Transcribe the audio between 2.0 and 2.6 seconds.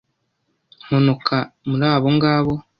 ngabo